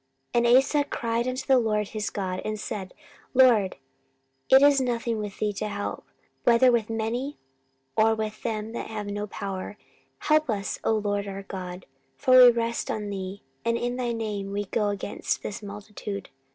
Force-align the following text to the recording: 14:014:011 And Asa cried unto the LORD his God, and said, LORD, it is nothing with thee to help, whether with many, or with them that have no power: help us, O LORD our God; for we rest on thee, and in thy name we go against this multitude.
14:014:011 0.33 0.47
And 0.49 0.57
Asa 0.57 0.83
cried 0.85 1.27
unto 1.27 1.45
the 1.45 1.59
LORD 1.59 1.89
his 1.89 2.09
God, 2.09 2.41
and 2.43 2.59
said, 2.59 2.95
LORD, 3.35 3.77
it 4.49 4.63
is 4.63 4.81
nothing 4.81 5.19
with 5.19 5.37
thee 5.37 5.53
to 5.53 5.67
help, 5.67 6.05
whether 6.43 6.71
with 6.71 6.89
many, 6.89 7.37
or 7.95 8.15
with 8.15 8.41
them 8.41 8.71
that 8.71 8.87
have 8.87 9.05
no 9.05 9.27
power: 9.27 9.77
help 10.17 10.49
us, 10.49 10.79
O 10.83 10.93
LORD 10.95 11.27
our 11.27 11.43
God; 11.43 11.85
for 12.17 12.35
we 12.39 12.49
rest 12.49 12.89
on 12.89 13.11
thee, 13.11 13.43
and 13.63 13.77
in 13.77 13.95
thy 13.95 14.11
name 14.11 14.51
we 14.51 14.65
go 14.65 14.87
against 14.89 15.43
this 15.43 15.61
multitude. 15.61 16.31